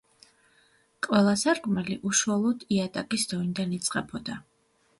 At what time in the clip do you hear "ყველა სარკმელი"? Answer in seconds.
1.07-1.99